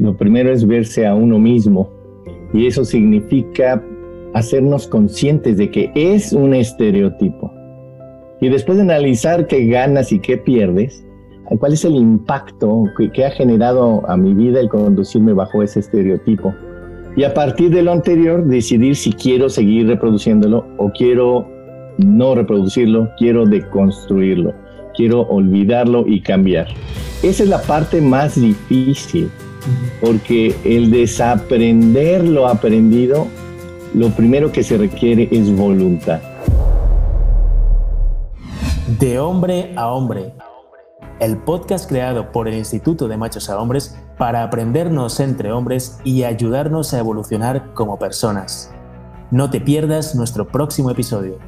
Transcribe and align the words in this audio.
Lo 0.00 0.16
primero 0.16 0.52
es 0.52 0.66
verse 0.66 1.06
a 1.06 1.14
uno 1.14 1.38
mismo 1.38 1.90
y 2.52 2.66
eso 2.66 2.84
significa 2.84 3.82
hacernos 4.32 4.86
conscientes 4.86 5.56
de 5.56 5.70
que 5.70 5.90
es 5.94 6.32
un 6.32 6.54
estereotipo. 6.54 7.50
Y 8.40 8.48
después 8.48 8.78
de 8.78 8.84
analizar 8.84 9.48
qué 9.48 9.66
ganas 9.66 10.12
y 10.12 10.20
qué 10.20 10.36
pierdes, 10.36 11.04
cuál 11.58 11.72
es 11.72 11.84
el 11.84 11.96
impacto 11.96 12.84
que, 13.12 13.24
ha 13.24 13.30
generado 13.30 14.08
a 14.08 14.16
mi 14.16 14.34
vida 14.34 14.60
el 14.60 14.68
conducirme 14.68 15.32
bajo 15.32 15.62
ese 15.62 15.80
estereotipo. 15.80 16.54
Y 17.16 17.24
a 17.24 17.34
partir 17.34 17.70
de 17.70 17.82
lo 17.82 17.90
anterior, 17.90 18.44
decidir 18.44 18.94
si 18.94 19.12
quiero 19.12 19.48
seguir 19.48 19.88
reproduciéndolo 19.88 20.64
o 20.76 20.92
quiero 20.92 21.48
no 21.98 22.36
reproducirlo, 22.36 23.10
quiero 23.18 23.46
deconstruirlo, 23.46 24.54
quiero 24.94 25.22
olvidarlo 25.22 26.04
y 26.06 26.20
cambiar. 26.20 26.68
Esa 27.24 27.42
es 27.42 27.48
la 27.48 27.60
parte 27.62 28.00
más 28.00 28.40
difícil, 28.40 29.28
porque 30.00 30.54
el 30.64 30.90
desaprender 30.90 32.24
lo 32.24 32.48
aprendido, 32.48 33.26
lo 33.94 34.10
primero 34.10 34.52
que 34.52 34.62
se 34.62 34.76
requiere 34.76 35.28
es 35.30 35.54
voluntad. 35.54 36.20
De 38.98 39.18
hombre 39.18 39.72
a 39.76 39.88
hombre, 39.88 40.32
el 41.20 41.36
podcast 41.36 41.88
creado 41.88 42.32
por 42.32 42.48
el 42.48 42.54
Instituto 42.54 43.08
de 43.08 43.16
Machos 43.16 43.50
a 43.50 43.58
Hombres 43.58 43.96
para 44.16 44.42
aprendernos 44.42 45.20
entre 45.20 45.52
hombres 45.52 45.98
y 46.04 46.24
ayudarnos 46.24 46.94
a 46.94 46.98
evolucionar 46.98 47.74
como 47.74 47.98
personas. 47.98 48.72
No 49.30 49.50
te 49.50 49.60
pierdas 49.60 50.14
nuestro 50.14 50.48
próximo 50.48 50.90
episodio. 50.90 51.38